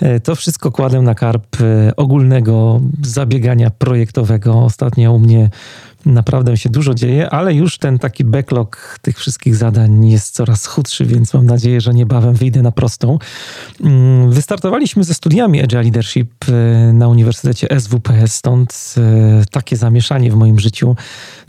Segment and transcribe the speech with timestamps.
[0.00, 4.64] E, to wszystko kładę na karp e, ogólnego zabiegania projektowego.
[4.64, 5.50] Ostatnio u mnie
[6.04, 11.04] naprawdę się dużo dzieje, ale już ten taki backlog tych wszystkich zadań jest coraz chudszy,
[11.04, 13.18] więc mam nadzieję, że niebawem wyjdę na prostą.
[13.80, 18.94] Mm, wystartowaliśmy ze studiami Agile Leadership e, na Uniwersytecie SWPS, stąd
[19.50, 20.96] takie zamieszanie w moim życiu.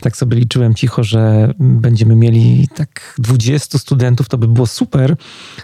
[0.00, 5.16] Tak sobie liczyłem cicho, że będziemy mieli tak 20 studentów, to by było super.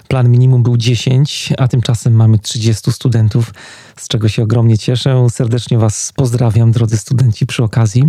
[0.08, 3.54] Plan minimum był 10, a tymczasem mamy 30 studentów,
[3.96, 5.26] z czego się ogromnie cieszę.
[5.30, 8.04] Serdecznie Was pozdrawiam, drodzy studenci, przy okazji.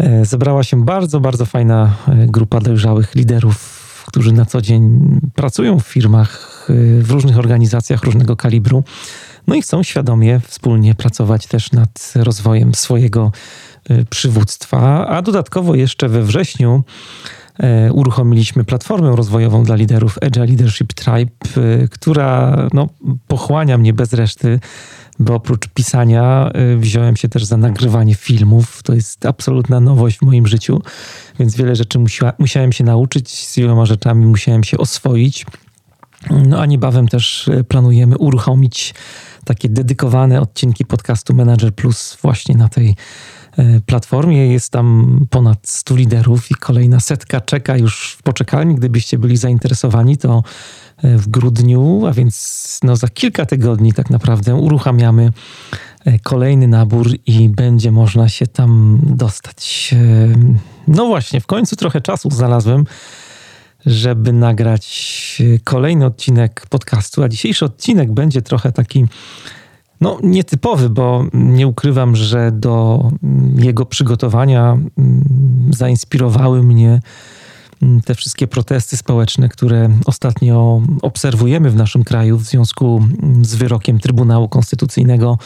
[0.00, 5.00] E, zebrała się bardzo, bardzo fajna e, grupa dojrzałych liderów, którzy na co dzień
[5.34, 8.84] pracują w firmach, e, w różnych organizacjach różnego kalibru.
[9.46, 13.32] No i chcą świadomie wspólnie pracować też nad rozwojem swojego
[14.10, 15.08] przywództwa.
[15.08, 16.84] A dodatkowo jeszcze we wrześniu
[17.92, 21.32] uruchomiliśmy platformę rozwojową dla liderów Agile Leadership Tribe,
[21.90, 22.88] która no,
[23.28, 24.60] pochłania mnie bez reszty,
[25.22, 28.82] bo oprócz pisania e, wziąłem się też za nagrywanie filmów.
[28.82, 30.82] To jest absolutna nowość w moim życiu,
[31.38, 35.46] więc wiele rzeczy musiała, musiałem się nauczyć, z wieloma rzeczami musiałem się oswoić.
[36.30, 38.94] No a niebawem też planujemy uruchomić
[39.44, 42.96] takie dedykowane odcinki podcastu Manager Plus właśnie na tej
[43.56, 44.52] E, platformie.
[44.52, 48.74] Jest tam ponad 100 liderów i kolejna setka czeka już w poczekalni.
[48.74, 50.42] Gdybyście byli zainteresowani, to
[51.02, 55.32] w grudniu, a więc no za kilka tygodni tak naprawdę uruchamiamy
[56.04, 59.94] e, kolejny nabór i będzie można się tam dostać.
[60.88, 62.84] No właśnie, w końcu trochę czasu znalazłem,
[63.86, 69.04] żeby nagrać kolejny odcinek podcastu, a dzisiejszy odcinek będzie trochę taki
[70.00, 73.10] no, nietypowy, bo nie ukrywam, że do
[73.56, 77.02] jego przygotowania mm, zainspirowały mnie mm,
[78.04, 83.98] te wszystkie protesty społeczne, które ostatnio obserwujemy w naszym kraju w związku mm, z wyrokiem
[83.98, 85.38] Trybunału Konstytucyjnego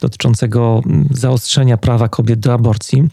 [0.00, 3.08] dotyczącego zaostrzenia prawa kobiet do aborcji.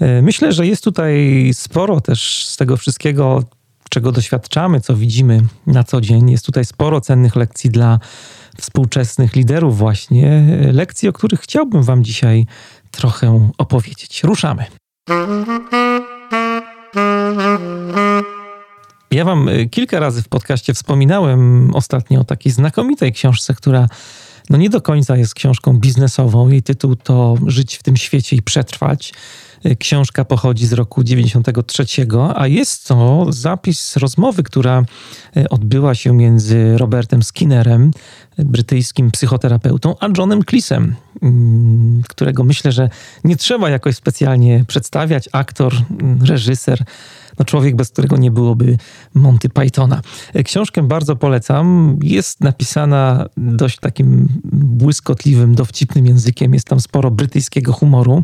[0.00, 3.42] E, myślę, że jest tutaj sporo też z tego wszystkiego,
[3.90, 6.30] czego doświadczamy, co widzimy na co dzień.
[6.30, 7.98] Jest tutaj sporo cennych lekcji dla
[8.56, 12.46] współczesnych liderów, właśnie lekcji, o których chciałbym Wam dzisiaj
[12.90, 14.22] trochę opowiedzieć.
[14.24, 14.64] Ruszamy.
[19.10, 23.88] Ja Wam y, kilka razy w podcaście wspominałem ostatnio o takiej znakomitej książce, która
[24.50, 26.48] no nie do końca jest książką biznesową.
[26.48, 29.12] Jej tytuł to Żyć w tym świecie i przetrwać.
[29.66, 31.86] Y, książka pochodzi z roku 93,
[32.34, 34.84] a jest to zapis rozmowy, która
[35.36, 37.90] y, odbyła się między Robertem Skinnerem,
[38.38, 42.90] brytyjskim psychoterapeutą, a Johnem Cleesem, mm, którego myślę, że
[43.24, 45.28] nie trzeba jakoś specjalnie przedstawiać.
[45.32, 46.84] Aktor, mm, reżyser,
[47.38, 48.78] no człowiek, bez którego nie byłoby
[49.14, 50.00] Monty Pythona.
[50.44, 51.98] Książkę bardzo polecam.
[52.02, 56.54] Jest napisana dość takim błyskotliwym, dowcipnym językiem.
[56.54, 58.22] Jest tam sporo brytyjskiego humoru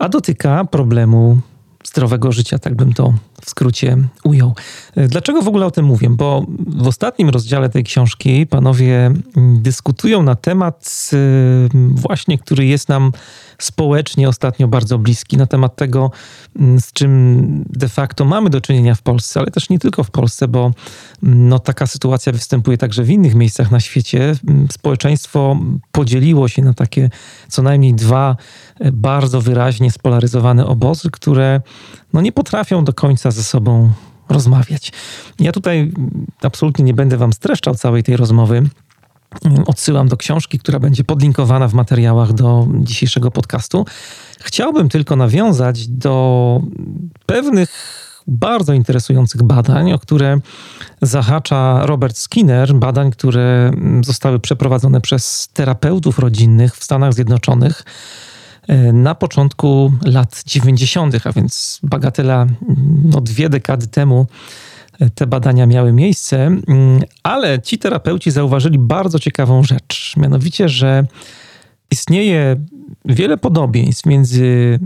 [0.00, 1.38] a dotyka problemu
[1.84, 3.14] zdrowego życia, tak bym to
[3.44, 4.54] w skrócie ujął.
[4.96, 6.10] Dlaczego w ogóle o tym mówię?
[6.10, 13.12] Bo w ostatnim rozdziale tej książki panowie dyskutują na temat y, właśnie, który jest nam
[13.58, 16.10] społecznie ostatnio bardzo bliski, na temat tego,
[16.56, 20.10] mm, z czym de facto mamy do czynienia w Polsce, ale też nie tylko w
[20.10, 20.70] Polsce, bo
[21.22, 24.32] mm, no, taka sytuacja występuje także w innych miejscach na świecie.
[24.48, 25.58] Mm, społeczeństwo
[25.92, 27.10] podzieliło się na takie
[27.48, 28.36] co najmniej dwa
[28.80, 31.60] e, bardzo wyraźnie spolaryzowane obozy, które
[32.12, 33.92] no, nie potrafią do końca ze sobą
[34.28, 34.92] rozmawiać.
[35.38, 35.92] Ja tutaj
[36.42, 38.62] absolutnie nie będę Wam streszczał całej tej rozmowy.
[39.66, 43.86] Odsyłam do książki, która będzie podlinkowana w materiałach do dzisiejszego podcastu.
[44.40, 46.60] Chciałbym tylko nawiązać do
[47.26, 50.40] pewnych bardzo interesujących badań, o które
[51.02, 53.70] zahacza Robert Skinner, badań, które
[54.04, 57.84] zostały przeprowadzone przez terapeutów rodzinnych w Stanach Zjednoczonych
[58.92, 62.46] na początku lat 90., a więc bagatela
[63.04, 64.26] no, dwie dekady temu
[65.14, 71.06] te badania miały miejsce, mm, ale ci terapeuci zauważyli bardzo ciekawą rzecz, mianowicie, że
[71.90, 72.56] istnieje
[73.04, 74.78] wiele podobieństw między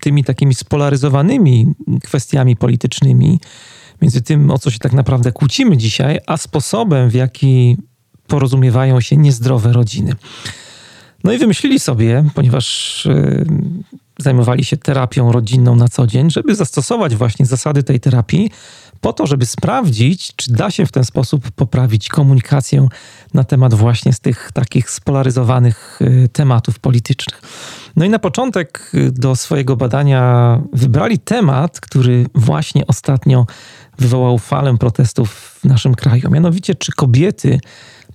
[0.00, 1.74] tymi takimi spolaryzowanymi
[2.04, 3.40] kwestiami politycznymi,
[4.02, 7.76] między tym, o co się tak naprawdę kłócimy dzisiaj, a sposobem, w jaki
[8.26, 10.12] porozumiewają się niezdrowe rodziny.
[11.24, 13.08] No i wymyślili sobie, ponieważ
[14.18, 18.50] zajmowali się terapią rodzinną na co dzień, żeby zastosować właśnie zasady tej terapii
[19.00, 22.88] po to, żeby sprawdzić, czy da się w ten sposób poprawić komunikację
[23.34, 27.42] na temat właśnie z tych takich spolaryzowanych y, tematów politycznych.
[27.96, 33.46] No i na początek y, do swojego badania wybrali temat, który właśnie ostatnio
[33.98, 36.30] wywołał falę protestów w naszym kraju.
[36.30, 37.60] Mianowicie, czy kobiety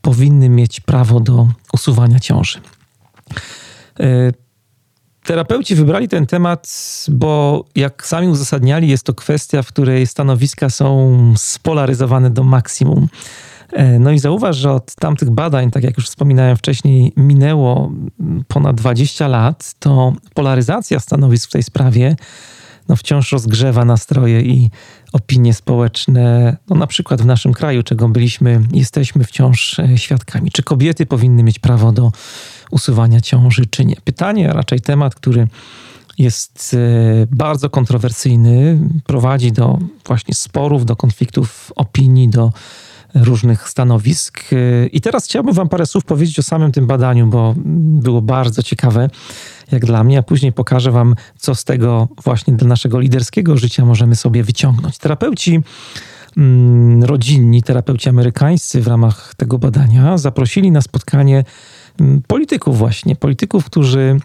[0.02, 2.60] powinny mieć prawo do usuwania ciąży.
[4.00, 4.34] Y,
[5.24, 6.68] terapeuci wybrali ten temat,
[7.12, 13.08] bo jak sami uzasadniali, jest to kwestia, w której stanowiska są spolaryzowane do maksimum.
[13.74, 17.92] E, no i zauważ, że od tamtych badań, tak jak już wspominałem wcześniej, minęło
[18.48, 22.16] ponad 20 lat, to polaryzacja stanowisk w tej sprawie
[22.90, 24.72] no wciąż rozgrzewa nastroje i
[25.14, 30.52] opinie społeczne, no na przykład w naszym kraju, czego byliśmy, jesteśmy wciąż e, świadkami.
[30.52, 32.12] Czy kobiety powinny mieć prawo do
[32.74, 33.96] usuwania ciąży, czy nie?
[34.04, 35.48] Pytanie, a raczej temat, który
[36.18, 42.52] jest e, bardzo kontrowersyjny, prowadzi do właśnie sporów, do konfliktów opinii, do
[43.16, 44.44] różnych stanowisk.
[44.92, 49.10] I teraz chciałbym Wam parę słów powiedzieć o samym tym badaniu, bo było bardzo ciekawe,
[49.72, 53.86] jak dla mnie, a później pokażę Wam, co z tego właśnie dla naszego liderskiego życia
[53.86, 54.98] możemy sobie wyciągnąć.
[54.98, 55.62] Terapeuci
[56.38, 61.44] mm, rodzinni, terapeuci amerykańscy w ramach tego badania zaprosili na spotkanie
[62.28, 64.20] polityków właśnie, polityków, którzy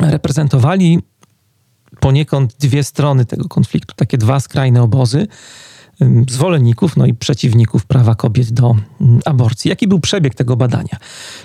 [0.00, 0.98] reprezentowali
[2.00, 5.26] poniekąd dwie strony tego konfliktu, takie dwa skrajne obozy
[6.30, 8.76] zwolenników, no i przeciwników prawa kobiet do
[9.24, 9.68] aborcji.
[9.68, 10.98] Jaki był przebieg tego badania?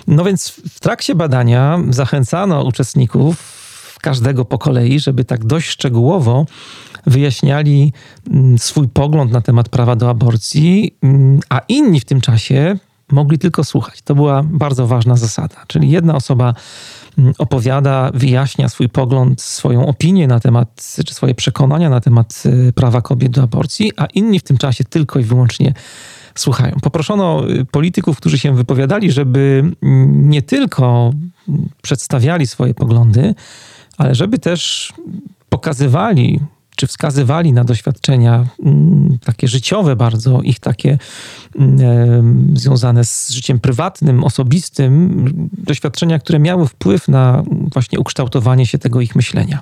[0.06, 3.60] No więc w trakcie badania zachęcano uczestników
[4.00, 6.46] każdego po kolei, żeby tak dość szczegółowo
[7.06, 7.92] wyjaśniali
[8.58, 10.96] swój pogląd na temat prawa do aborcji,
[11.48, 12.78] a inni w tym czasie
[13.12, 14.02] mogli tylko słuchać.
[14.02, 15.56] To była bardzo ważna zasada.
[15.66, 16.54] Czyli jedna osoba
[17.18, 22.72] mm, opowiada, wyjaśnia swój pogląd, swoją opinię na temat, czy swoje przekonania na temat y,
[22.72, 25.74] prawa kobiet do aborcji, a inni w tym czasie tylko i wyłącznie
[26.34, 26.76] słuchają.
[26.82, 31.12] Poproszono y, polityków, którzy się wypowiadali, żeby mm, nie tylko
[31.82, 33.34] przedstawiali swoje poglądy,
[33.98, 34.92] ale żeby też
[35.48, 36.40] pokazywali
[36.76, 40.98] czy wskazywali na doświadczenia mm, takie życiowe bardzo, ich takie
[41.58, 49.00] mm, związane z życiem prywatnym, osobistym, doświadczenia, które miały wpływ na właśnie ukształtowanie się tego
[49.00, 49.60] ich myślenia.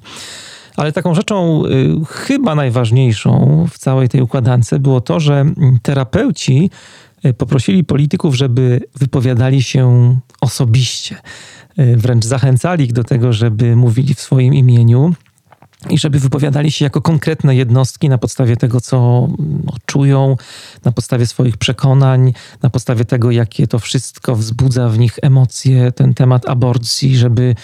[0.76, 5.44] Ale taką rzeczą y, chyba najważniejszą w całej tej układance było to, że
[5.82, 6.70] terapeuci
[7.24, 11.16] y, poprosili polityków, żeby wypowiadali się osobiście.
[11.78, 15.14] Y, wręcz zachęcali ich do tego, żeby mówili w swoim imieniu
[15.90, 20.36] i żeby wypowiadali się jako konkretne jednostki na podstawie tego, co no, czują,
[20.84, 22.32] na podstawie swoich przekonań,
[22.62, 27.54] na podstawie tego, jakie to wszystko wzbudza w nich emocje, ten temat aborcji, żeby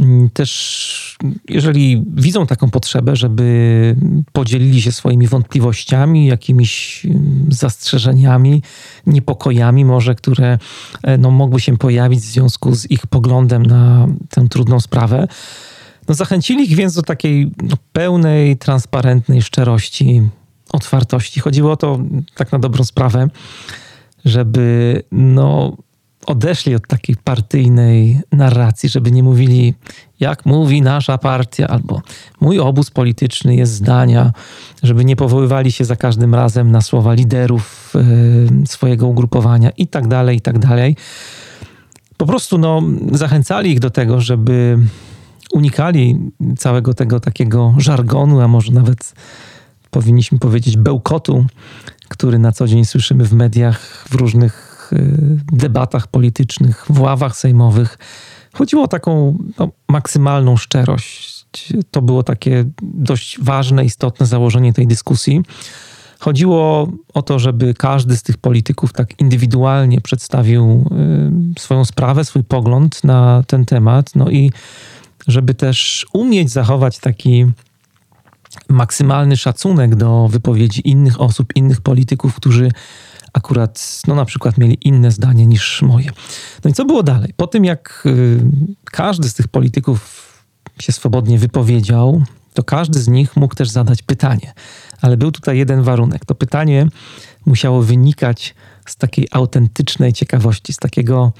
[0.00, 1.16] mm, też,
[1.48, 3.96] jeżeli widzą taką potrzebę, żeby
[4.32, 8.62] podzielili się swoimi wątpliwościami, jakimiś mm, zastrzeżeniami,
[9.06, 10.58] niepokojami może, które
[11.02, 15.28] e, no, mogły się pojawić w związku z ich poglądem na tę trudną sprawę.
[16.08, 20.22] No, zachęcili ich więc do takiej no, pełnej, transparentnej szczerości,
[20.72, 21.40] otwartości.
[21.40, 21.98] Chodziło o to,
[22.34, 23.28] tak na dobrą sprawę,
[24.24, 25.76] żeby no,
[26.26, 29.74] odeszli od takiej partyjnej narracji, żeby nie mówili,
[30.20, 32.02] jak mówi nasza partia, albo
[32.40, 34.32] mój obóz polityczny jest zdania,
[34.82, 37.92] żeby nie powoływali się za każdym razem na słowa liderów
[38.62, 40.96] y, swojego ugrupowania i tak dalej, i tak dalej.
[42.16, 42.82] Po prostu no,
[43.12, 44.78] zachęcali ich do tego, żeby
[45.52, 46.18] unikali
[46.58, 49.14] całego tego takiego żargonu, a może nawet
[49.90, 51.46] powinniśmy powiedzieć bełkotu,
[52.08, 57.98] który na co dzień słyszymy w mediach, w różnych y, debatach politycznych, w ławach sejmowych.
[58.52, 61.44] Chodziło o taką no, maksymalną szczerość.
[61.90, 65.42] To było takie dość ważne, istotne założenie tej dyskusji.
[66.18, 70.84] Chodziło o to, żeby każdy z tych polityków tak indywidualnie przedstawił
[71.56, 74.10] y, swoją sprawę, swój pogląd na ten temat.
[74.14, 74.52] No i
[75.28, 77.46] żeby też umieć zachować taki
[78.68, 82.70] maksymalny szacunek do wypowiedzi innych osób, innych polityków, którzy
[83.32, 86.10] akurat, no na przykład, mieli inne zdanie niż moje.
[86.64, 87.34] No i co było dalej?
[87.36, 88.40] Po tym, jak y,
[88.84, 90.28] każdy z tych polityków
[90.80, 92.22] się swobodnie wypowiedział,
[92.54, 94.52] to każdy z nich mógł też zadać pytanie.
[95.00, 96.24] Ale był tutaj jeden warunek.
[96.24, 96.88] To pytanie
[97.46, 98.54] musiało wynikać
[98.86, 101.32] z takiej autentycznej ciekawości, z, takiego,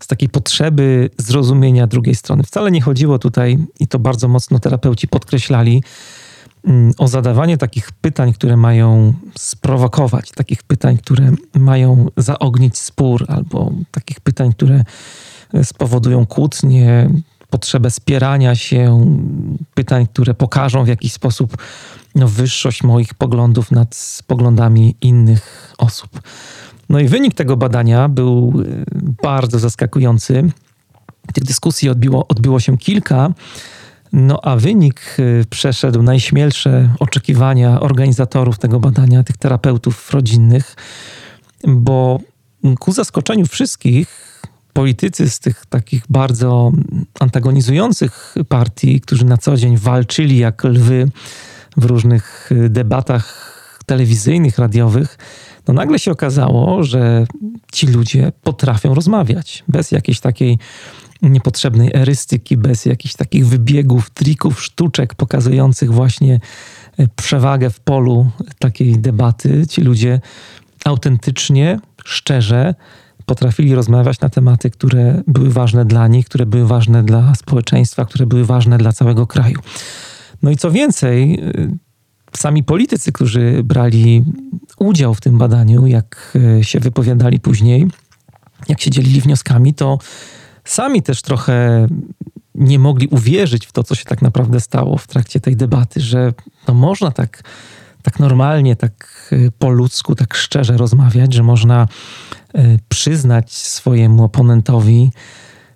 [0.00, 2.42] z takiej potrzeby zrozumienia drugiej strony.
[2.42, 5.82] Wcale nie chodziło tutaj, i to bardzo mocno terapeuci podkreślali,
[6.64, 13.72] mm, o zadawanie takich pytań, które mają sprowokować, takich pytań, które mają zaognić spór, albo
[13.90, 14.84] takich pytań, które
[15.62, 17.10] spowodują kłótnie,
[17.50, 19.06] potrzebę spierania się,
[19.74, 21.56] pytań, które pokażą w jakiś sposób
[22.14, 26.20] no, wyższość moich poglądów nad poglądami innych osób.
[26.88, 28.84] No i wynik tego badania był y,
[29.22, 30.50] bardzo zaskakujący.
[31.34, 33.30] Tych dyskusji odbiło, odbyło się kilka,
[34.12, 40.76] no a wynik y, przeszedł najśmielsze oczekiwania organizatorów tego badania, tych terapeutów rodzinnych,
[41.64, 42.20] bo
[42.78, 44.26] ku zaskoczeniu wszystkich
[44.72, 46.72] politycy z tych takich bardzo
[47.20, 51.08] antagonizujących partii, którzy na co dzień walczyli jak lwy
[51.76, 55.18] w różnych y, debatach telewizyjnych, radiowych,
[55.68, 57.26] no nagle się okazało, że
[57.72, 60.58] ci ludzie potrafią rozmawiać bez jakiejś takiej
[61.22, 66.40] niepotrzebnej erystyki, bez jakichś takich wybiegów, trików, sztuczek pokazujących właśnie
[67.00, 69.66] y, przewagę w polu takiej debaty.
[69.66, 70.20] Ci ludzie
[70.84, 72.74] autentycznie, szczerze
[73.26, 78.26] potrafili rozmawiać na tematy, które były ważne dla nich, które były ważne dla społeczeństwa, które
[78.26, 79.58] były ważne dla całego kraju.
[80.42, 81.85] No i co więcej, y,
[82.38, 84.24] sami politycy, którzy brali
[84.78, 87.86] udział w tym badaniu, jak y, się wypowiadali później,
[88.68, 89.98] jak się dzielili wnioskami, to
[90.64, 91.86] sami też trochę
[92.54, 96.32] nie mogli uwierzyć w to, co się tak naprawdę stało w trakcie tej debaty, że
[96.68, 97.42] no można tak,
[98.02, 101.86] tak normalnie, tak y, po ludzku, tak szczerze rozmawiać, że można
[102.56, 105.10] E, przyznać swojemu oponentowi,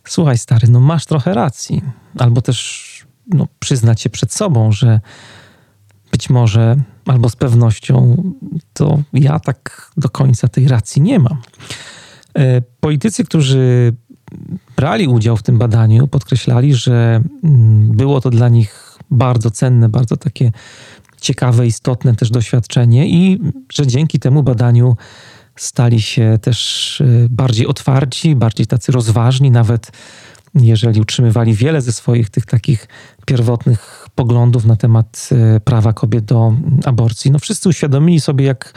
[0.09, 1.83] słuchaj stary, no masz trochę racji.
[2.19, 5.01] Albo też no, przyznać się przed sobą, że
[6.13, 6.77] być może
[7.07, 8.23] albo z pewnością
[8.73, 11.37] to ja tak do końca tej racji nie mam.
[12.35, 13.93] E, politycy, którzy
[14.77, 20.17] brali udział w tym badaniu, podkreślali, że mm, było to dla nich bardzo cenne, bardzo
[20.17, 20.53] takie
[21.21, 23.41] ciekawe, istotne też doświadczenie i
[23.73, 24.97] że dzięki temu badaniu
[25.57, 29.93] stali się też y, bardziej otwarci, bardziej tacy rozważni, nawet
[30.55, 32.89] jeżeli utrzymywali wiele ze swoich tych takich
[33.27, 36.55] pierwotnych poglądów na temat y, prawa kobiet do
[36.85, 37.31] aborcji.
[37.31, 38.75] No wszyscy uświadomili sobie, jak,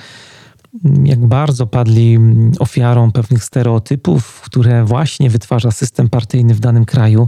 [1.04, 2.20] jak bardzo padli
[2.60, 7.28] ofiarą pewnych stereotypów, które właśnie wytwarza system partyjny w danym kraju.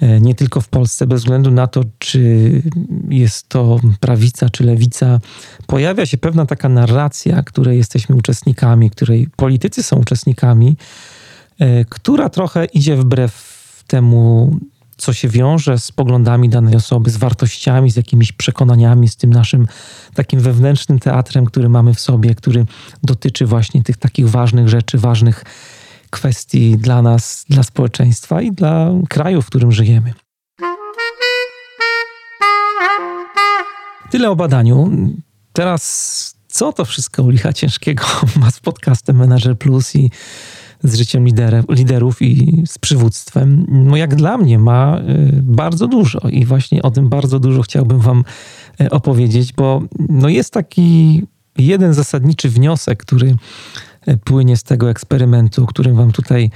[0.00, 2.62] E, nie tylko w Polsce, bez względu na to, czy
[3.08, 5.20] jest to prawica czy lewica,
[5.66, 11.23] pojawia się pewna taka narracja, której jesteśmy uczestnikami, której politycy są uczestnikami, e,
[11.88, 13.54] która trochę idzie wbrew
[13.86, 14.56] temu,
[14.96, 19.66] co się wiąże z poglądami danej osoby, z wartościami, z jakimiś przekonaniami, z tym naszym
[20.14, 22.66] takim wewnętrznym teatrem, który mamy w sobie, który
[23.02, 25.44] dotyczy właśnie tych takich ważnych rzeczy, ważnych
[26.10, 30.12] kwestii dla nas, dla społeczeństwa i dla kraju, w którym żyjemy.
[34.10, 34.90] Tyle o badaniu.
[35.52, 38.04] Teraz co to wszystko u licha ciężkiego
[38.40, 40.10] ma z podcastem Manager Plus i
[40.84, 43.66] z życiem liderem, liderów i z przywództwem?
[43.68, 47.98] No jak dla mnie ma y, bardzo dużo i właśnie o tym bardzo dużo chciałbym
[47.98, 48.24] wam
[48.80, 51.22] y, opowiedzieć, bo no jest taki
[51.58, 53.36] jeden zasadniczy wniosek, który
[54.24, 56.50] płynie z tego eksperymentu, o którym Wam tutaj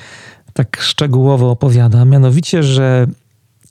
[0.53, 2.09] tak szczegółowo opowiadam.
[2.09, 3.07] Mianowicie, że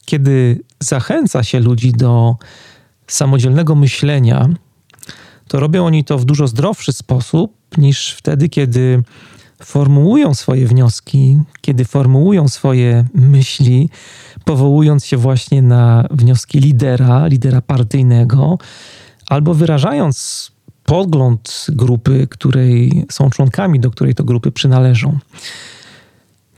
[0.05, 2.35] kiedy zachęca się ludzi do
[3.07, 4.49] samodzielnego myślenia,
[5.47, 9.03] to robią oni to w dużo zdrowszy sposób niż wtedy, kiedy
[9.63, 13.89] formułują swoje wnioski, kiedy formułują swoje myśli,
[14.45, 18.57] powołując się właśnie na wnioski lidera, lidera partyjnego,
[19.27, 20.51] albo wyrażając
[20.83, 25.19] pogląd grupy, której są członkami, do której to grupy przynależą.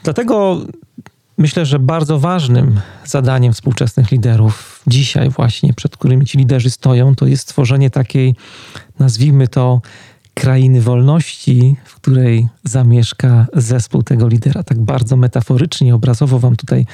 [0.03, 0.61] Dlatego
[1.37, 7.25] myślę, że bardzo ważnym zadaniem współczesnych liderów dzisiaj właśnie, przed którymi ci liderzy stoją, to
[7.25, 8.35] jest stworzenie takiej,
[8.99, 9.81] nazwijmy to,
[10.39, 14.63] krainy wolności, w której zamieszka zespół tego lidera.
[14.63, 16.85] Tak bardzo metaforycznie, obrazowo wam tutaj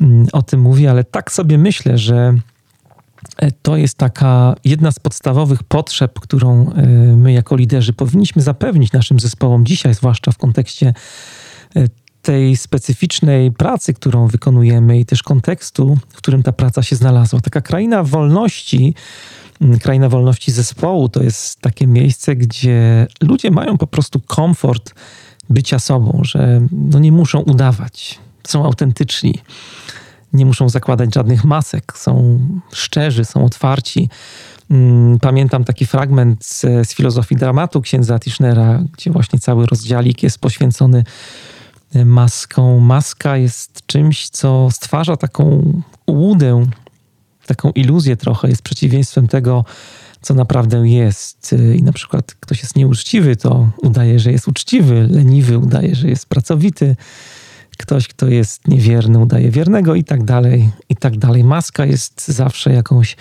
[0.00, 2.34] mm, o tym mówię, ale tak sobie myślę, że
[3.36, 8.92] E, to jest taka jedna z podstawowych potrzeb, którą e, my jako liderzy powinniśmy zapewnić
[8.92, 10.94] naszym zespołom dzisiaj, zwłaszcza w kontekście
[11.76, 11.84] e,
[12.26, 17.40] tej specyficznej pracy, którą wykonujemy i też kontekstu, w którym ta praca się znalazła.
[17.40, 18.94] Taka kraina wolności,
[19.82, 24.94] kraina wolności zespołu to jest takie miejsce, gdzie ludzie mają po prostu komfort
[25.50, 29.38] bycia sobą, że no nie muszą udawać, są autentyczni
[30.32, 32.38] nie muszą zakładać żadnych masek, są
[32.72, 34.08] szczerzy, są otwarci.
[34.70, 40.38] Mm, pamiętam taki fragment z, z filozofii dramatu księdza Tischnera, gdzie właśnie cały rozdziałik jest
[40.38, 41.04] poświęcony
[41.94, 42.80] maską.
[42.80, 45.72] Maska jest czymś, co stwarza taką
[46.10, 46.66] łudę,
[47.46, 49.64] taką iluzję trochę, jest przeciwieństwem tego,
[50.20, 51.54] co naprawdę jest.
[51.78, 56.26] I na przykład ktoś jest nieuczciwy, to udaje, że jest uczciwy, leniwy udaje, że jest
[56.26, 56.96] pracowity
[57.78, 61.44] ktoś, kto jest niewierny, udaje wiernego i tak dalej, i tak dalej.
[61.44, 63.16] Maska jest zawsze jakąś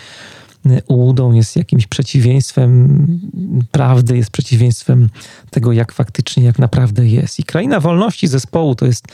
[0.88, 3.08] ułudą, jest jakimś przeciwieństwem
[3.72, 5.10] prawdy, jest przeciwieństwem
[5.50, 7.40] tego, jak faktycznie, jak naprawdę jest.
[7.40, 9.08] I kraina wolności zespołu to jest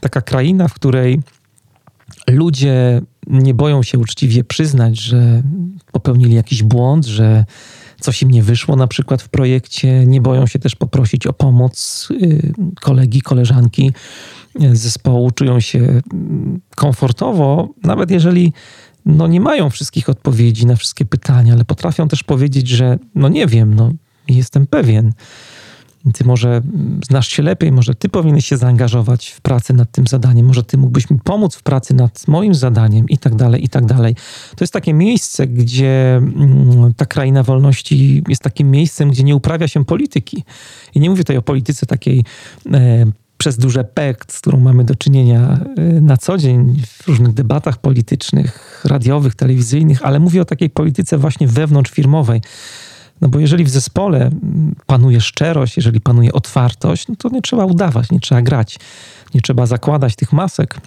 [0.00, 1.20] taka kraina, w której
[2.30, 5.42] ludzie nie boją się uczciwie przyznać, że
[5.92, 7.44] popełnili jakiś błąd, że
[8.00, 12.08] coś im nie wyszło na przykład w projekcie, nie boją się też poprosić o pomoc
[12.10, 13.92] y, kolegi, koleżanki
[14.72, 16.00] zespołu, czują się
[16.76, 18.52] komfortowo, nawet jeżeli
[19.06, 23.46] no nie mają wszystkich odpowiedzi na wszystkie pytania, ale potrafią też powiedzieć, że no nie
[23.46, 23.92] wiem, no
[24.28, 25.12] jestem pewien.
[26.14, 26.62] Ty może
[27.08, 30.78] znasz się lepiej, może ty powinieneś się zaangażować w pracę nad tym zadaniem, może ty
[30.78, 34.14] mógłbyś mi pomóc w pracy nad moim zadaniem i tak dalej, i tak dalej.
[34.56, 39.68] To jest takie miejsce, gdzie mm, ta kraina wolności jest takim miejscem, gdzie nie uprawia
[39.68, 40.44] się polityki.
[40.94, 42.24] I nie mówię tutaj o polityce takiej
[42.72, 43.06] e,
[43.38, 47.78] przez duże P, z którą mamy do czynienia e, na co dzień w różnych debatach
[47.78, 52.40] politycznych, radiowych, telewizyjnych, ale mówię o takiej polityce właśnie wewnątrzfirmowej.
[53.20, 54.30] No bo jeżeli w zespole
[54.86, 58.78] panuje szczerość, jeżeli panuje otwartość, no to nie trzeba udawać, nie trzeba grać,
[59.34, 60.80] nie trzeba zakładać tych masek,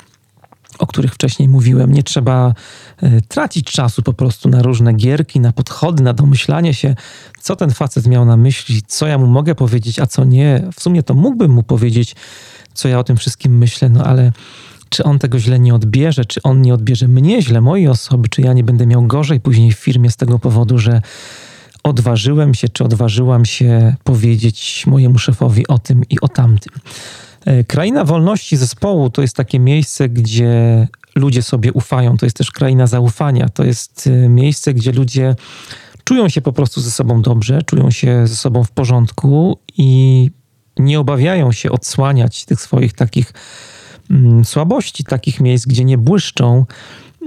[0.79, 1.93] o których wcześniej mówiłem.
[1.93, 2.53] Nie trzeba
[3.01, 6.95] e, tracić czasu po prostu na różne gierki, na podchody, na domyślanie się,
[7.41, 10.69] co ten facet miał na myśli, co ja mu mogę powiedzieć, a co nie.
[10.75, 12.15] W sumie to mógłbym mu powiedzieć,
[12.73, 14.31] co ja o tym wszystkim myślę, no ale
[14.89, 18.41] czy on tego źle nie odbierze, czy on nie odbierze mnie źle, mojej osoby, czy
[18.41, 21.01] ja nie będę miał gorzej później w firmie z tego powodu, że
[21.83, 26.73] odważyłem się, czy odważyłam się powiedzieć mojemu szefowi o tym i o tamtym.
[27.45, 32.17] E, kraina wolności zespołu to jest takie miejsce, gdzie ludzie sobie ufają.
[32.17, 33.49] To jest też kraina zaufania.
[33.49, 35.35] To jest e, miejsce, gdzie ludzie
[36.03, 40.29] czują się po prostu ze sobą dobrze, czują się ze sobą w porządku i
[40.77, 43.33] nie obawiają się odsłaniać tych swoich takich
[44.09, 46.65] mm, słabości, takich miejsc, gdzie nie błyszczą,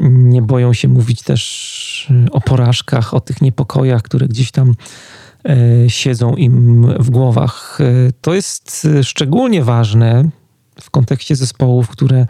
[0.01, 4.75] nie boją się mówić też e, o porażkach, o tych niepokojach, które gdzieś tam
[5.89, 7.79] siedzą im w głowach.
[7.81, 7.85] E,
[8.21, 10.29] to jest szczególnie ważne
[10.81, 12.27] w kontekście zespołów, które,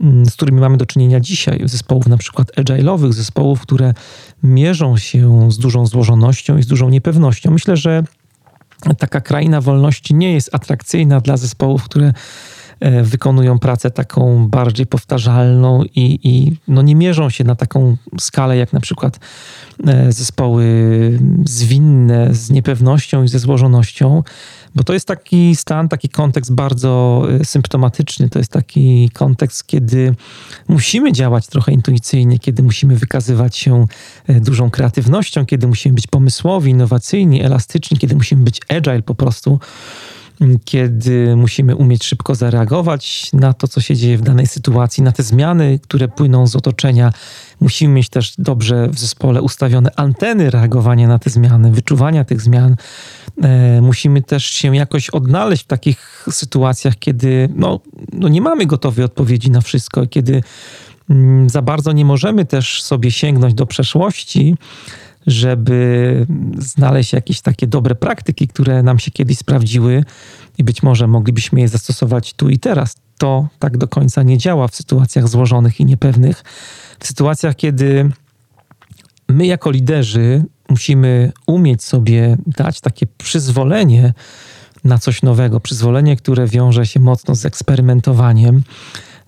[0.00, 1.62] mm, z którymi mamy do czynienia dzisiaj.
[1.64, 3.94] Zespołów na przykład agile'owych, zespołów, które
[4.42, 7.50] mierzą się z dużą złożonością i z dużą niepewnością.
[7.50, 8.02] Myślę, że
[8.98, 12.12] taka kraina wolności nie jest atrakcyjna dla zespołów, które E,
[13.02, 18.72] wykonują pracę taką bardziej powtarzalną i, i no nie mierzą się na taką skalę jak
[18.72, 19.18] na przykład
[19.86, 20.64] e, zespoły
[21.44, 24.22] zwinne z niepewnością i ze złożonością,
[24.74, 28.28] bo to jest taki stan, taki kontekst bardzo e, symptomatyczny.
[28.28, 30.14] To jest taki kontekst, kiedy
[30.68, 33.86] musimy działać trochę intuicyjnie, kiedy musimy wykazywać się
[34.28, 39.60] dużą kreatywnością, kiedy musimy być pomysłowi, innowacyjni, elastyczni, kiedy musimy być agile po prostu
[40.64, 45.22] kiedy musimy umieć szybko zareagować na to, co się dzieje w danej sytuacji, na te
[45.22, 47.12] zmiany, które płyną z otoczenia.
[47.60, 52.76] Musimy mieć też dobrze w zespole ustawione anteny reagowania na te zmiany, wyczuwania tych zmian.
[53.42, 57.80] E, musimy też się jakoś odnaleźć w takich sytuacjach, kiedy no,
[58.12, 60.42] no nie mamy gotowej odpowiedzi na wszystko, kiedy
[61.10, 64.56] mm, za bardzo nie możemy też sobie sięgnąć do przeszłości
[65.26, 66.26] żeby
[66.58, 70.04] znaleźć jakieś takie dobre praktyki, które nam się kiedyś sprawdziły
[70.58, 72.96] i być może moglibyśmy je zastosować tu i teraz.
[73.18, 76.44] To tak do końca nie działa w sytuacjach złożonych i niepewnych.
[77.00, 78.10] W sytuacjach, kiedy
[79.28, 84.14] my jako liderzy musimy umieć sobie dać takie przyzwolenie
[84.84, 88.62] na coś nowego, przyzwolenie, które wiąże się mocno z eksperymentowaniem,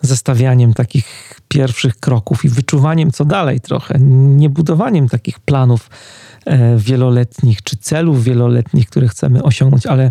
[0.03, 3.99] zestawianiem takich pierwszych kroków i wyczuwaniem, co dalej trochę,
[4.37, 5.91] nie budowaniem takich planów
[6.47, 10.11] e, wieloletnich czy celów wieloletnich, które chcemy osiągnąć, ale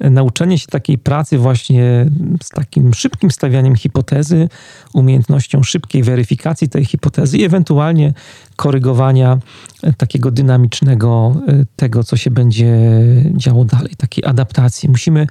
[0.00, 2.06] nauczenie się takiej pracy właśnie
[2.42, 4.48] z takim szybkim stawianiem hipotezy,
[4.92, 8.12] umiejętnością szybkiej weryfikacji tej hipotezy i ewentualnie
[8.56, 9.38] korygowania
[9.82, 12.78] e, takiego dynamicznego e, tego, co się będzie
[13.36, 14.88] działo dalej, takiej adaptacji.
[14.88, 15.26] Musimy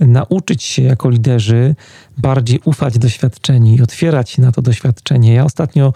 [0.00, 1.74] nauczyć się jako liderzy
[2.18, 5.34] bardziej ufać doświadczeniu i otwierać się na to doświadczenie.
[5.34, 5.92] Ja ostatnio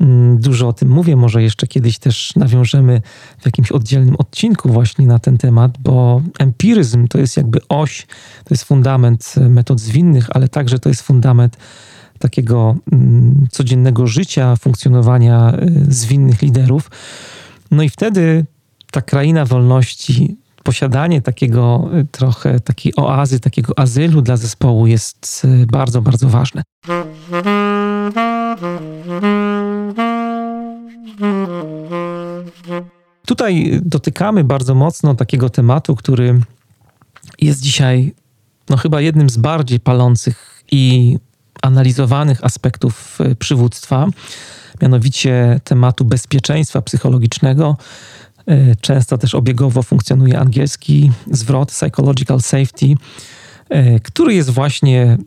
[0.00, 3.02] mm, dużo o tym mówię, może jeszcze kiedyś też nawiążemy
[3.38, 8.06] w jakimś oddzielnym odcinku właśnie na ten temat, bo empiryzm to jest jakby oś,
[8.44, 11.56] to jest fundament metod zwinnych, ale także to jest fundament
[12.18, 15.52] takiego mm, codziennego życia, funkcjonowania
[15.88, 16.90] y, zwinnych liderów.
[17.70, 18.44] No i wtedy
[18.90, 25.66] ta kraina wolności posiadanie takiego y, trochę takiej oazy, takiego azylu dla zespołu jest y,
[25.66, 26.62] bardzo, bardzo ważne.
[33.26, 36.40] Tutaj dotykamy bardzo mocno takiego tematu, który
[37.40, 38.14] jest dzisiaj
[38.68, 41.16] no chyba jednym z bardziej palących i
[41.62, 44.06] analizowanych aspektów przywództwa,
[44.82, 47.76] mianowicie tematu bezpieczeństwa psychologicznego.
[48.80, 52.94] Często też obiegowo funkcjonuje angielski zwrot psychological safety
[53.68, 55.18] E, który jest właśnie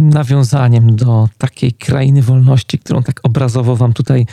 [0.00, 4.26] nawiązaniem do takiej krainy wolności, którą tak obrazowo Wam tutaj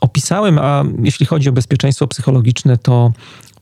[0.00, 0.58] opisałem.
[0.58, 3.12] A jeśli chodzi o bezpieczeństwo psychologiczne, to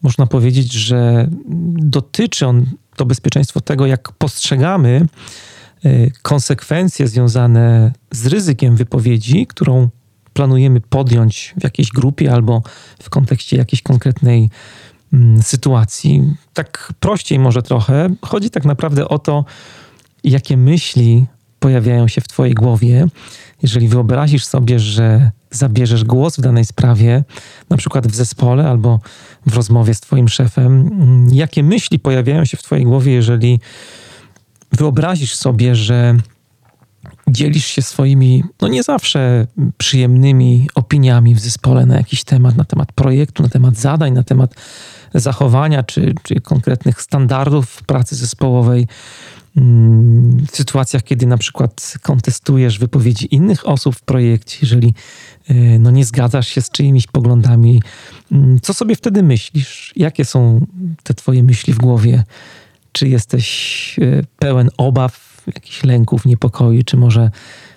[0.03, 1.29] można powiedzieć, że
[1.77, 5.07] dotyczy on to bezpieczeństwo tego, jak postrzegamy
[5.85, 9.89] e, konsekwencje związane z ryzykiem wypowiedzi, którą
[10.37, 12.63] planujemy podjąć w jakiejś grupie albo
[13.03, 14.51] w kontekście jakiejś konkretnej
[15.13, 16.35] Mm, sytuacji.
[16.55, 18.09] Tak prościej może trochę.
[18.23, 19.45] Chodzi tak naprawdę o to,
[20.25, 21.27] jakie myśli
[21.59, 23.07] pojawiają się w Twojej głowie.
[23.63, 27.25] Jeżeli wyobrazisz sobie, że zabierzesz głos w danej sprawie,
[27.71, 29.01] na przykład w zespole albo
[29.47, 33.61] w rozmowie z Twoim szefem, mm, jakie myśli pojawiają się w Twojej głowie, jeżeli
[34.73, 36.17] wyobrazisz sobie, że
[37.29, 39.47] dzielisz się swoimi, no nie zawsze
[39.79, 44.55] przyjemnymi opiniami w zespole na jakiś temat, na temat projektu, na temat zadań, na temat
[45.15, 48.87] zachowania czy, czy konkretnych standardów pracy zespołowej.
[49.57, 54.95] Mm, w sytuacjach, kiedy na przykład kontestujesz wypowiedzi innych osób w projekcie, jeżeli
[55.49, 57.83] e, no, nie zgadzasz się z czyimiś poglądami,
[58.33, 59.93] mm, co sobie wtedy myślisz?
[59.97, 60.67] Jakie są
[61.03, 62.25] te Twoje myśli w głowie?
[62.93, 67.31] Czy jesteś e, pełen obaw, jakichś lęków, niepokoi, czy może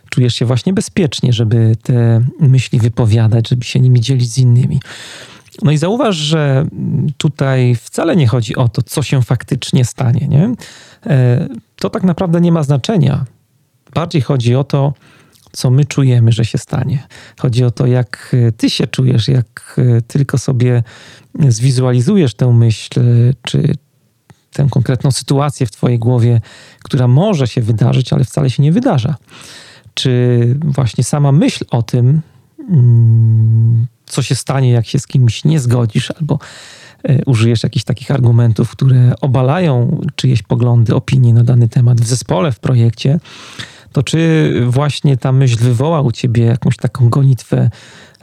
[0.10, 4.80] czujesz się właśnie bezpiecznie, żeby te myśli wypowiadać, żeby się nimi dzielić z innymi?
[5.62, 6.66] No i zauważ, że
[7.18, 10.28] tutaj wcale nie chodzi o to, co się faktycznie stanie.
[10.28, 10.54] Nie?
[11.06, 13.26] E, to tak naprawdę nie ma znaczenia.
[13.94, 14.94] Bardziej chodzi o to,
[15.52, 17.08] co my czujemy, że się stanie.
[17.40, 20.84] Chodzi o to, jak ty się czujesz, jak tylko sobie
[21.48, 22.90] zwizualizujesz tę myśl,
[23.42, 23.76] czy
[24.54, 26.42] tę konkretną sytuację w twojej głowie,
[26.84, 29.16] która może się wydarzyć, ale wcale się nie wydarza.
[29.94, 32.22] Czy właśnie sama myśl o tym,
[32.70, 36.40] mm, co się stanie, jak się z kimś nie zgodzisz, albo
[37.04, 42.52] e, użyjesz jakichś takich argumentów, które obalają czyjeś poglądy, opinie na dany temat w zespole,
[42.52, 43.20] w projekcie,
[43.92, 47.70] to czy właśnie ta myśl wywoła u ciebie jakąś taką gonitwę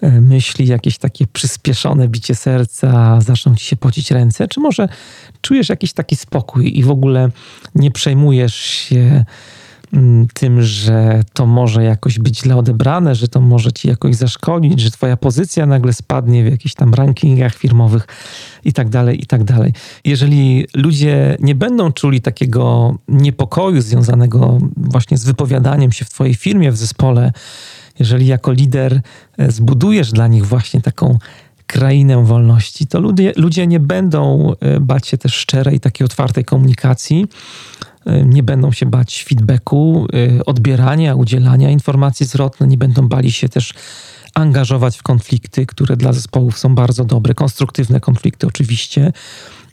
[0.03, 4.89] myśli, jakieś takie przyspieszone bicie serca, zaczną ci się pocić ręce, czy może
[5.41, 7.31] czujesz jakiś taki spokój i w ogóle
[7.75, 9.25] nie przejmujesz się
[9.93, 14.81] Mm, tym, że to może jakoś być źle odebrane, że to może ci jakoś zaszkodzić,
[14.81, 18.07] że twoja pozycja nagle spadnie w jakichś tam rankingach firmowych
[18.65, 19.73] i tak dalej, i tak dalej.
[20.05, 26.73] Jeżeli ludzie nie będą czuli takiego niepokoju związanego właśnie z wypowiadaniem się w twojej firmie,
[26.73, 27.33] w zespole,
[27.99, 29.01] jeżeli jako lider
[29.39, 31.19] e, zbudujesz dla nich właśnie taką
[31.67, 37.27] krainę wolności, to ludzie, ludzie nie będą e, bać się też szczerej, takiej otwartej komunikacji,
[38.07, 40.07] e, nie będą się bać feedbacku,
[40.47, 43.75] odbierania, udzielania informacji zwrotnych, nie będą bali się też
[44.35, 49.13] angażować w konflikty, które dla zespołów są bardzo dobre, konstruktywne konflikty oczywiście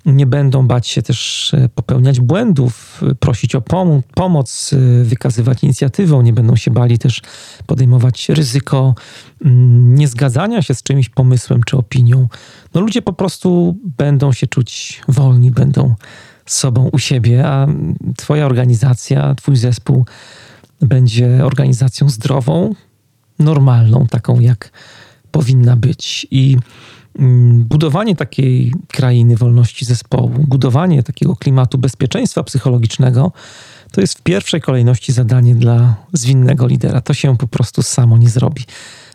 [0.06, 5.63] nie będą bać się też e, popełniać błędów, e, prosić o pom pomoc, e, wykazywać
[5.63, 7.22] inicjatywą, nie będą się bali też
[7.66, 8.96] podejmować ryzyko
[9.46, 12.28] mm, niezgadzania się z czymś pomysłem czy opinią.
[12.74, 15.96] No ludzie po prostu będą się czuć wolni, będą
[16.46, 17.68] sobą u siebie, a
[18.18, 20.06] Twoja organizacja, Twój zespół
[20.82, 22.76] będzie organizacją zdrową,
[23.39, 24.72] normalną, taką jak
[25.32, 26.28] powinna być.
[26.32, 26.58] I
[27.60, 33.32] budowanie takiej krainy wolności zespołu, budowanie takiego klimatu bezpieczeństwa psychologicznego,
[33.91, 37.02] to jest w pierwszej kolejności zadanie dla zwinnego lidera.
[37.02, 38.63] To się po prostu samo nie zrobi.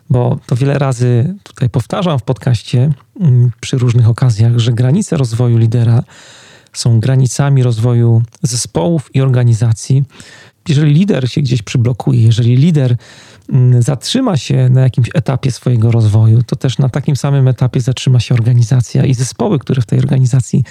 [0.09, 5.57] Bo to wiele razy tutaj powtarzam w podcaście mm, przy różnych okazjach, że granice rozwoju
[5.57, 6.03] lidera
[6.73, 10.03] są granicami rozwoju zespołów i organizacji.
[10.67, 13.38] Jeżeli lider się gdzieś przyblokuje, jeżeli lider Mm,
[13.79, 18.35] zatrzyma się na jakimś etapie swojego rozwoju, to też na takim samym etapie zatrzyma się
[18.35, 20.63] organizacja i zespoły, które w tej organizacji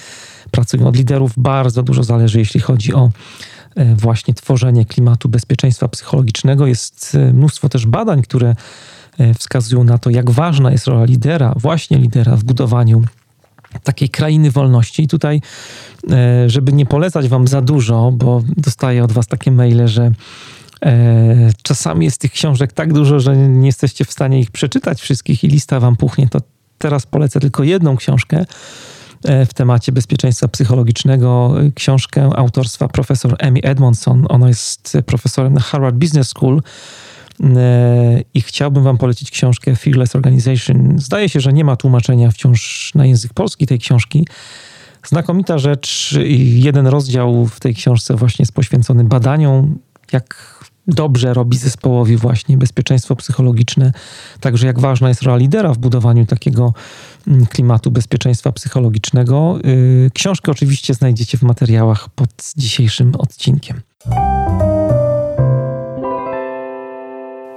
[0.51, 0.87] pracują.
[0.87, 3.11] Od liderów bardzo dużo zależy, jeśli chodzi o
[3.77, 6.67] e, właśnie tworzenie klimatu bezpieczeństwa psychologicznego.
[6.67, 8.55] Jest e, mnóstwo też badań, które
[9.19, 13.05] e, wskazują na to, jak ważna jest rola lidera, właśnie lidera w budowaniu
[13.83, 15.03] takiej krainy wolności.
[15.03, 15.41] I tutaj,
[16.47, 20.13] żeby nie polecać wam za dużo, bo dostaję od was takie maile, że
[21.63, 25.49] czasami jest tych książek tak dużo, że nie jesteście w stanie ich przeczytać wszystkich i
[25.49, 26.29] lista wam puchnie.
[26.29, 26.41] To
[26.79, 28.45] teraz polecę tylko jedną książkę
[29.25, 31.55] e, w temacie bezpieczeństwa psychologicznego.
[31.75, 34.27] Książkę autorstwa profesor Amy Edmondson.
[34.29, 36.63] Ona jest profesorem na Harvard Business School
[37.43, 40.99] e, i chciałbym wam polecić książkę Fearless Organization.
[40.99, 44.27] Zdaje się, że nie ma tłumaczenia wciąż na język polski tej książki.
[45.07, 46.19] Znakomita rzecz.
[46.39, 49.79] Jeden rozdział w tej książce właśnie jest poświęcony badaniom,
[50.13, 53.93] jak dobrze robi zespołowi właśnie bezpieczeństwo psychologiczne.
[54.41, 56.75] Także jak ważna jest rola lidera w budowaniu takiego
[57.27, 59.59] mm, klimatu bezpieczeństwa psychologicznego.
[59.65, 63.81] Y, książkę oczywiście znajdziecie w materiałach pod dzisiejszym odcinkiem.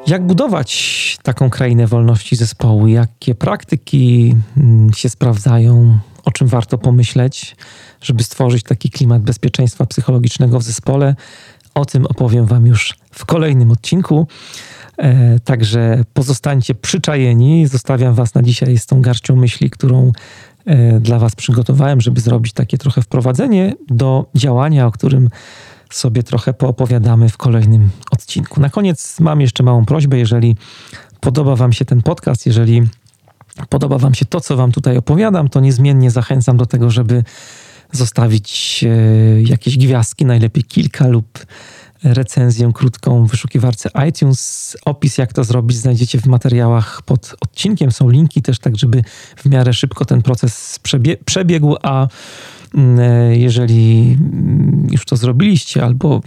[0.07, 2.87] Jak budować taką krainę wolności zespołu?
[2.87, 5.99] Jakie praktyki mm, się sprawdzają?
[6.25, 7.55] O czym warto pomyśleć,
[8.01, 11.15] żeby stworzyć taki klimat bezpieczeństwa psychologicznego w zespole?
[11.75, 14.27] O tym opowiem Wam już w kolejnym odcinku.
[14.97, 17.67] E, także pozostańcie przyczajeni.
[17.67, 20.11] Zostawiam Was na dzisiaj z tą garścią myśli, którą
[20.65, 25.29] e, dla Was przygotowałem, żeby zrobić takie trochę wprowadzenie do działania, o którym
[25.89, 28.61] sobie trochę poopowiadamy w kolejnym odcinku.
[28.61, 30.55] Na koniec mam jeszcze małą prośbę, jeżeli
[31.19, 32.87] podoba Wam się ten podcast, jeżeli
[33.69, 37.23] podoba Wam się to, co Wam tutaj opowiadam, to niezmiennie zachęcam do tego, żeby
[37.91, 41.45] zostawić e, jakieś gwiazdki, najlepiej kilka lub
[42.03, 44.77] recenzję krótką w wyszukiwarce iTunes.
[44.85, 47.91] Opis, jak to zrobić, znajdziecie w materiałach pod odcinkiem.
[47.91, 49.03] Są linki też, tak żeby
[49.35, 52.07] w miarę szybko ten proces przebie przebiegł, a
[52.75, 56.21] mm, e, jeżeli mm, już to zrobiliście, albo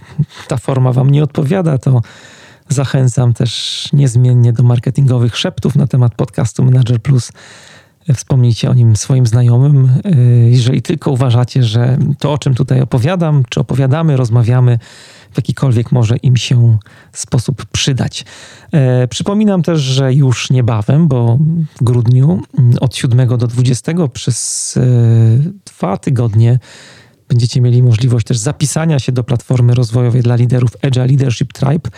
[0.49, 2.03] ta forma Wam nie odpowiada, to
[2.69, 7.33] zachęcam też niezmiennie do marketingowych szeptów na temat podcastu Manager Plus
[8.15, 13.43] Wspomnijcie o nim swoim znajomym, y, jeżeli tylko uważacie, że to, o czym tutaj opowiadam,
[13.49, 14.79] czy opowiadamy, rozmawiamy,
[15.33, 16.79] w jakikolwiek może im się
[17.13, 18.25] sposób przydać.
[18.73, 21.39] E, przypominam też, że już niebawem, bo
[21.81, 24.81] w grudniu mm, od 7 do 20 przez e,
[25.65, 26.59] dwa tygodnie
[27.29, 31.91] będziecie mieli możliwość też zapisania się do platformy rozwojowej dla liderów Agile Leadership Tribe.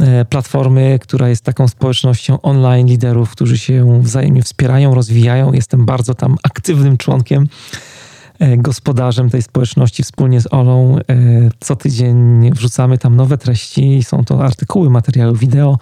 [0.00, 5.52] E, platformy, która jest taką społecznością online liderów, którzy się wzajemnie wspierają, rozwijają.
[5.52, 7.48] Jestem bardzo tam aktywnym członkiem,
[8.38, 10.98] e, gospodarzem tej społeczności wspólnie z Olą.
[10.98, 11.02] E,
[11.60, 15.78] co tydzień wrzucamy tam nowe treści, są to artykuły, materiały wideo.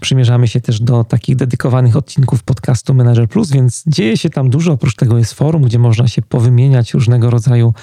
[0.00, 4.72] Przymierzamy się też do takich dedykowanych odcinków podcastu Manager Plus, więc dzieje się tam dużo.
[4.72, 7.74] Oprócz tego jest forum, gdzie można się powymieniać różnego rodzaju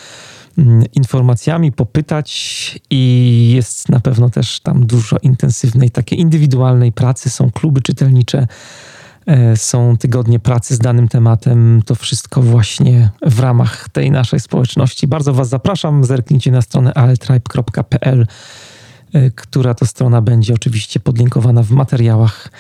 [0.93, 7.29] informacjami, popytać i jest na pewno też tam dużo intensywnej, takiej indywidualnej pracy.
[7.29, 8.47] Są kluby czytelnicze,
[9.25, 11.81] e, są tygodnie pracy z danym tematem.
[11.85, 15.07] To wszystko właśnie w ramach tej naszej społeczności.
[15.07, 16.03] Bardzo Was zapraszam.
[16.03, 18.27] Zerknijcie na stronę altribe.pl,
[19.13, 22.51] e, która to strona będzie oczywiście podlinkowana w materiałach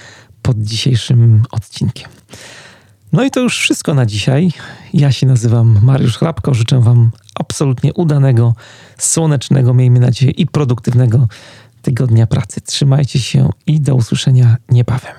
[0.41, 2.09] pod dzisiejszym odcinkiem.
[3.11, 4.51] No i to już wszystko na dzisiaj.
[4.93, 6.53] Ja się nazywam Mariusz Chrapko.
[6.53, 8.55] Życzę Wam absolutnie udanego,
[8.97, 11.27] słonecznego, miejmy nadzieję, i produktywnego
[11.81, 12.61] tygodnia pracy.
[12.61, 15.13] Trzymajcie się i do usłyszenia niebawem.